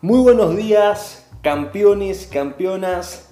Muy 0.00 0.20
buenos 0.20 0.56
días, 0.56 1.28
campeones, 1.42 2.28
campeonas. 2.32 3.30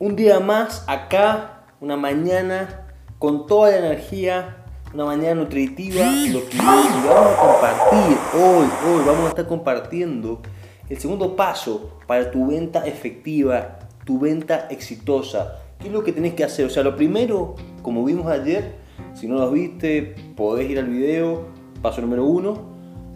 Un 0.00 0.16
día 0.16 0.40
más 0.40 0.84
acá, 0.88 1.62
una 1.80 1.96
mañana 1.96 2.88
con 3.20 3.46
toda 3.46 3.70
la 3.70 3.78
energía, 3.78 4.64
una 4.92 5.04
mañana 5.04 5.36
nutritiva. 5.36 6.04
Lo 6.32 6.48
que 6.48 6.58
vamos 6.58 6.88
a 6.88 7.36
compartir 7.40 8.18
hoy, 8.34 8.66
hoy 8.84 9.04
vamos 9.06 9.26
a 9.26 9.28
estar 9.28 9.46
compartiendo 9.46 10.42
el 10.88 10.98
segundo 10.98 11.36
paso 11.36 12.00
para 12.08 12.32
tu 12.32 12.48
venta 12.48 12.84
efectiva, 12.84 13.78
tu 14.04 14.18
venta 14.18 14.66
exitosa. 14.70 15.60
¿Qué 15.78 15.86
es 15.86 15.92
lo 15.92 16.02
que 16.02 16.12
tenés 16.12 16.34
que 16.34 16.42
hacer? 16.42 16.66
O 16.66 16.70
sea, 16.70 16.82
lo 16.82 16.96
primero, 16.96 17.54
como 17.80 18.04
vimos 18.04 18.26
ayer, 18.26 18.74
si 19.14 19.28
no 19.28 19.36
lo 19.36 19.52
viste, 19.52 20.16
podés 20.36 20.68
ir 20.68 20.80
al 20.80 20.88
video. 20.88 21.46
Paso 21.80 22.00
número 22.00 22.24
uno 22.24 22.58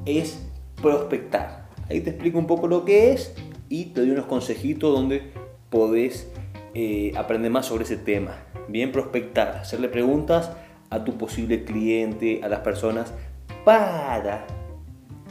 es 0.06 0.46
prospectar 0.80 1.61
Ahí 1.88 2.00
te 2.00 2.10
explico 2.10 2.38
un 2.38 2.46
poco 2.46 2.68
lo 2.68 2.84
que 2.84 3.12
es 3.12 3.34
y 3.68 3.86
te 3.86 4.00
doy 4.00 4.10
unos 4.10 4.27
consejitos 4.27 4.95
donde 4.95 5.32
podés 5.70 6.28
eh, 6.74 7.12
aprender 7.16 7.50
más 7.50 7.66
sobre 7.66 7.84
ese 7.84 7.96
tema. 7.96 8.36
Bien, 8.68 8.92
prospectar, 8.92 9.56
hacerle 9.56 9.88
preguntas 9.88 10.50
a 10.91 11.05
tu 11.05 11.16
posible 11.16 11.64
cliente, 11.64 12.41
a 12.42 12.48
las 12.48 12.60
personas, 12.60 13.12
para 13.64 14.46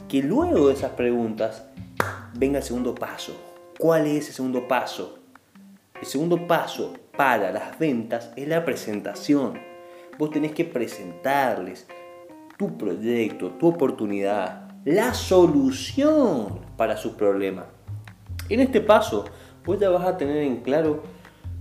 que 0.08 0.22
luego 0.22 0.68
de 0.68 0.74
esas 0.74 0.92
preguntas 0.92 1.64
venga 2.34 2.58
el 2.58 2.64
segundo 2.64 2.94
paso. 2.94 3.34
¿Cuál 3.78 4.06
es 4.06 4.28
el 4.28 4.34
segundo 4.34 4.68
paso? 4.68 5.18
El 6.00 6.06
segundo 6.06 6.46
paso 6.46 6.94
para 7.16 7.52
las 7.52 7.78
ventas 7.78 8.32
es 8.36 8.48
la 8.48 8.64
presentación. 8.64 9.58
Vos 10.18 10.30
tenés 10.30 10.52
que 10.52 10.64
presentarles 10.64 11.86
tu 12.58 12.76
proyecto, 12.76 13.50
tu 13.52 13.68
oportunidad, 13.68 14.71
la 14.84 15.14
solución 15.14 16.60
para 16.76 16.96
su 16.96 17.16
problema. 17.16 17.66
En 18.48 18.60
este 18.60 18.80
paso, 18.80 19.24
pues 19.62 19.78
ya 19.78 19.90
vas 19.90 20.06
a 20.06 20.16
tener 20.16 20.38
en 20.38 20.62
claro 20.62 21.02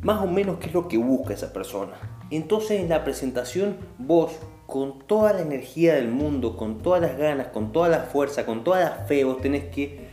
más 0.02 0.24
o 0.24 0.28
menos 0.28 0.58
qué 0.58 0.68
es 0.68 0.74
lo 0.74 0.88
que 0.88 0.98
busca 0.98 1.34
esa 1.34 1.54
persona. 1.54 1.94
Entonces 2.32 2.82
en 2.82 2.90
la 2.90 3.04
presentación 3.04 3.78
vos 4.00 4.32
con 4.66 5.00
toda 5.06 5.34
la 5.34 5.42
energía 5.42 5.96
del 5.96 6.08
mundo, 6.08 6.58
con 6.58 6.80
todas 6.80 7.02
las 7.02 7.18
ganas, 7.18 7.48
con 7.48 7.72
toda 7.72 7.90
la 7.90 8.04
fuerza, 8.04 8.46
con 8.46 8.64
toda 8.64 8.80
la 8.80 8.92
fe, 9.06 9.24
vos 9.24 9.42
tenés 9.42 9.66
que 9.66 10.08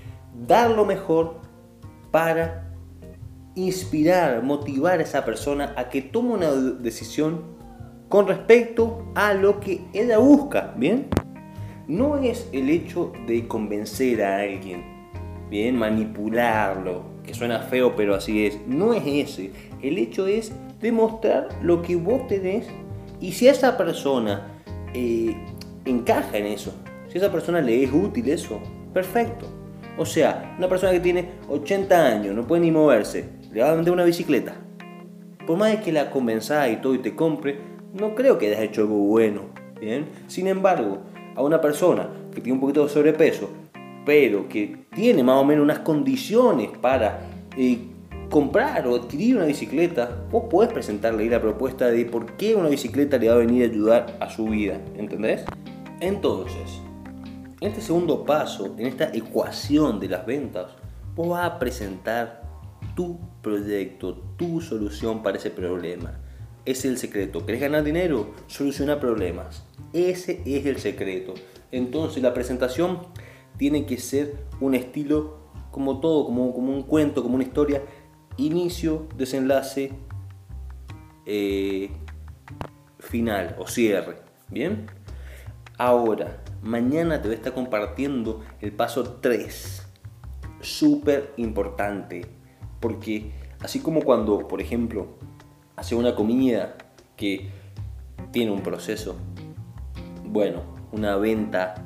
dar 0.47 0.71
lo 0.71 0.85
mejor 0.85 1.37
para 2.11 2.75
inspirar, 3.55 4.43
motivar 4.43 4.99
a 4.99 5.03
esa 5.03 5.25
persona 5.25 5.73
a 5.77 5.89
que 5.89 6.03
tome 6.03 6.35
una 6.35 6.51
decisión 6.51 7.57
con 8.09 8.27
respecto 8.27 9.05
a 9.15 9.33
lo 9.35 9.61
que 9.61 9.87
ella 9.93 10.19
busca, 10.19 10.75
¿bien? 10.77 11.09
No 11.89 12.19
es 12.19 12.49
el 12.53 12.69
hecho 12.69 13.13
de 13.27 13.49
convencer 13.49 14.23
a 14.23 14.41
alguien, 14.41 14.85
bien, 15.51 15.77
manipularlo, 15.77 17.03
que 17.25 17.35
suena 17.35 17.61
feo 17.61 17.97
pero 17.97 18.15
así 18.15 18.47
es, 18.47 18.59
no 18.67 18.93
es 18.93 19.03
ese, 19.07 19.51
el 19.83 19.99
hecho 19.99 20.27
es 20.27 20.53
demostrar 20.81 21.49
lo 21.63 21.83
que 21.83 21.97
vos 21.97 22.27
tenés 22.29 22.67
y 23.21 23.33
si 23.33 23.49
esa 23.49 23.77
persona 23.77 24.61
eh, 24.95 25.35
encaja 25.87 26.37
en 26.37 26.47
eso, 26.47 26.73
si 27.09 27.19
a 27.19 27.23
esa 27.23 27.33
persona 27.33 27.61
le 27.61 27.83
es 27.83 27.93
útil 27.93 28.29
eso, 28.29 28.61
perfecto. 28.93 29.47
O 29.97 30.07
sea, 30.07 30.55
una 30.59 30.69
persona 30.69 30.93
que 30.93 31.01
tiene 31.01 31.31
80 31.49 32.07
años, 32.07 32.35
no 32.35 32.47
puede 32.47 32.63
ni 32.63 32.71
moverse, 32.71 33.31
le 33.53 33.63
va 33.63 33.71
a 33.71 33.75
vender 33.75 33.93
una 33.93 34.05
bicicleta. 34.05 34.55
Por 35.45 35.59
más 35.59 35.73
de 35.73 35.81
que 35.81 35.91
la 35.91 36.11
convenzás 36.11 36.71
y 36.71 36.77
todo 36.77 36.95
y 36.95 36.99
te 36.99 37.17
compre, 37.17 37.59
no 37.95 38.15
creo 38.15 38.39
que 38.39 38.47
hayas 38.47 38.61
hecho 38.61 38.83
algo 38.83 38.99
bueno. 38.99 39.47
¿bien? 39.81 40.07
Sin 40.29 40.47
embargo, 40.47 41.03
a 41.39 41.43
una 41.43 41.61
persona 41.61 42.09
que 42.35 42.41
tiene 42.41 42.55
un 42.55 42.61
poquito 42.61 42.83
de 42.83 42.89
sobrepeso, 42.89 43.49
pero 44.05 44.49
que 44.49 44.87
tiene 44.93 45.23
más 45.23 45.37
o 45.37 45.45
menos 45.45 45.63
unas 45.63 45.79
condiciones 45.79 46.69
para 46.81 47.21
eh, 47.57 47.79
comprar 48.29 48.85
o 48.89 48.97
adquirir 48.97 49.37
una 49.37 49.45
bicicleta, 49.45 50.25
vos 50.33 50.47
podés 50.51 50.73
presentarle 50.73 51.23
ahí 51.23 51.29
la 51.29 51.41
propuesta 51.41 51.93
de 51.93 52.05
por 52.07 52.33
qué 52.33 52.57
una 52.57 52.69
bicicleta 52.69 53.19
le 53.19 53.29
va 53.29 53.35
a 53.35 53.39
venir 53.39 53.63
a 53.63 53.67
ayudar 53.71 54.17
a 54.19 54.29
su 54.29 54.47
vida, 54.47 54.81
¿entendés? 54.97 55.45
Entonces, 56.01 56.81
en 57.61 57.69
este 57.69 57.83
segundo 57.83 58.25
paso, 58.25 58.75
en 58.77 58.87
esta 58.87 59.05
ecuación 59.15 60.01
de 60.01 60.09
las 60.09 60.27
ventas, 60.27 60.73
vos 61.15 61.29
vas 61.29 61.49
a 61.49 61.59
presentar 61.61 62.43
tu 62.97 63.17
proyecto, 63.43 64.17
tu 64.37 64.61
solución 64.61 65.23
para 65.23 65.37
ese 65.37 65.51
problema. 65.51 66.19
Es 66.65 66.85
el 66.85 66.99
secreto. 66.99 67.47
¿Querés 67.47 67.61
ganar 67.61 67.85
dinero? 67.85 68.35
Soluciona 68.47 69.01
problemas. 69.01 69.65
Ese 69.93 70.43
es 70.45 70.67
el 70.67 70.79
secreto. 70.79 71.35
Entonces 71.73 72.23
la 72.23 72.35
presentación 72.35 73.01
tiene 73.57 73.87
que 73.87 73.99
ser 73.99 74.37
un 74.61 74.75
estilo 74.75 75.39
como 75.71 76.01
todo, 76.01 76.27
como, 76.27 76.53
como 76.53 76.73
un 76.73 76.83
cuento, 76.83 77.23
como 77.23 77.35
una 77.37 77.45
historia. 77.45 77.83
Inicio, 78.37 79.09
desenlace, 79.17 79.93
eh, 81.27 81.91
final 82.99 83.57
o 83.59 83.67
cierre. 83.67 84.17
¿Bien? 84.51 84.87
Ahora, 85.77 86.43
mañana 86.63 87.21
te 87.21 87.29
voy 87.29 87.35
a 87.35 87.39
estar 87.39 87.55
compartiendo 87.55 88.43
el 88.61 88.73
paso 88.73 89.19
3. 89.21 89.87
Súper 90.61 91.33
importante. 91.37 92.27
Porque 92.81 93.33
así 93.61 93.81
como 93.81 94.03
cuando, 94.03 94.49
por 94.49 94.61
ejemplo, 94.61 95.19
hace 95.79 95.95
una 95.95 96.17
comida 96.17 96.75
que 97.17 97.51
tiene 98.33 98.51
un 98.51 98.63
proceso, 98.63 99.15
bueno, 100.25 100.63
una 100.91 101.17
venta 101.17 101.77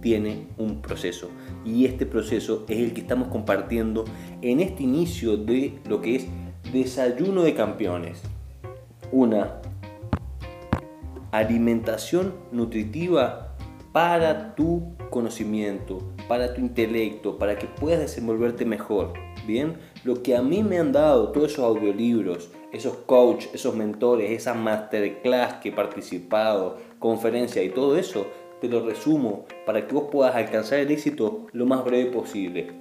tiene 0.00 0.48
un 0.56 0.80
proceso 0.80 1.28
y 1.62 1.84
este 1.84 2.06
proceso 2.06 2.64
es 2.66 2.78
el 2.78 2.94
que 2.94 3.02
estamos 3.02 3.28
compartiendo 3.28 4.06
en 4.40 4.60
este 4.60 4.84
inicio 4.84 5.36
de 5.36 5.78
lo 5.86 6.00
que 6.00 6.16
es 6.16 6.26
desayuno 6.72 7.42
de 7.42 7.54
campeones. 7.54 8.22
Una 9.12 9.60
alimentación 11.30 12.32
nutritiva 12.52 13.54
para 13.92 14.54
tu 14.54 14.96
conocimiento, 15.10 15.98
para 16.26 16.54
tu 16.54 16.62
intelecto, 16.62 17.36
para 17.36 17.58
que 17.58 17.66
puedas 17.66 18.00
desenvolverte 18.00 18.64
mejor. 18.64 19.12
Bien, 19.46 19.76
lo 20.04 20.22
que 20.22 20.36
a 20.36 20.42
mí 20.42 20.62
me 20.62 20.78
han 20.78 20.92
dado 20.92 21.32
todos 21.32 21.52
esos 21.52 21.64
audiolibros, 21.64 22.50
esos 22.72 22.94
coach, 23.06 23.46
esos 23.52 23.74
mentores, 23.74 24.30
esa 24.30 24.54
masterclass 24.54 25.54
que 25.54 25.70
he 25.70 25.72
participado, 25.72 26.78
conferencia 26.98 27.62
y 27.62 27.70
todo 27.70 27.96
eso, 27.96 28.26
te 28.60 28.68
lo 28.68 28.86
resumo 28.86 29.46
para 29.66 29.86
que 29.86 29.94
vos 29.94 30.04
puedas 30.12 30.36
alcanzar 30.36 30.78
el 30.78 30.90
éxito 30.92 31.46
lo 31.52 31.66
más 31.66 31.84
breve 31.84 32.10
posible. 32.12 32.72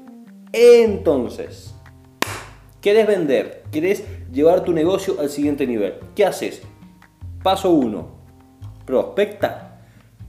Entonces, 0.53 1.73
¿quieres 2.81 3.07
vender? 3.07 3.63
¿Quieres 3.71 4.03
llevar 4.31 4.63
tu 4.63 4.73
negocio 4.73 5.15
al 5.19 5.29
siguiente 5.29 5.65
nivel? 5.65 5.95
¿Qué 6.13 6.25
haces? 6.25 6.61
Paso 7.41 7.71
1, 7.71 8.07
prospecta. 8.85 9.81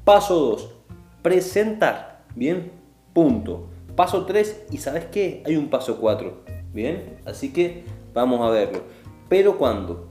Paso 0.05 0.35
2, 0.35 0.75
presentar. 1.21 2.25
Bien, 2.35 2.73
punto. 3.13 3.72
Paso 3.97 4.25
3 4.25 4.67
y 4.71 4.79
sabes 4.79 5.07
qué? 5.07 5.43
Hay 5.47 5.57
un 5.57 5.69
paso 5.69 5.99
4. 5.99 6.45
Bien, 6.73 7.19
así 7.27 7.53
que 7.53 7.85
vamos 8.15 8.41
a 8.41 8.51
verlo. 8.51 8.83
Pero 9.29 9.59
¿cuándo? 9.59 10.09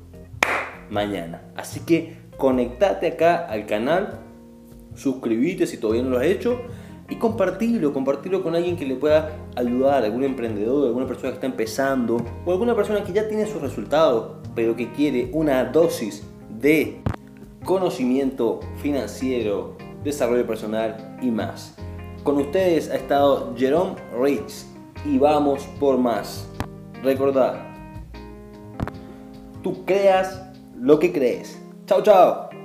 Mañana. 0.90 1.42
Así 1.56 1.80
que 1.80 2.18
conectate 2.38 3.08
acá 3.08 3.48
al 3.48 3.66
canal, 3.66 4.20
suscríbete 4.96 5.66
si 5.66 5.78
todavía 5.78 6.04
no 6.04 6.10
lo 6.10 6.18
has 6.18 6.26
hecho 6.26 6.60
y 7.10 7.16
compartirlo, 7.16 7.92
compartirlo 7.94 8.44
con 8.44 8.56
alguien 8.56 8.78
que 8.78 8.86
le 8.86 8.96
pueda 8.96 9.32
ayudar, 9.56 10.04
algún 10.04 10.24
emprendedor, 10.24 10.88
alguna 10.88 11.08
persona 11.08 11.30
que 11.30 11.36
está 11.36 11.48
empezando 11.48 12.18
o 12.46 12.52
alguna 12.52 12.76
persona 12.76 13.04
que 13.04 13.14
ya 13.14 13.28
tiene 13.28 13.46
sus 13.46 13.62
resultados, 13.62 14.38
pero 14.56 14.76
que 14.76 14.92
quiere 14.92 15.30
una 15.34 15.66
dosis 15.66 16.24
de 16.60 17.02
conocimiento 17.64 18.60
financiero, 18.82 19.76
desarrollo 20.04 20.48
personal 20.48 21.18
y 21.22 21.32
más. 21.32 21.76
Con 22.24 22.38
ustedes 22.38 22.88
ha 22.90 22.96
estado 22.96 23.56
Jerome 23.58 23.96
Rich 24.20 24.66
y 25.06 25.18
vamos 25.18 25.64
por 25.80 25.98
más. 25.98 26.48
Recordad, 27.02 27.56
tú 29.64 29.84
creas 29.86 30.40
lo 30.80 31.00
que 31.00 31.12
crees. 31.12 31.60
Chao, 31.88 32.04
chao. 32.04 32.61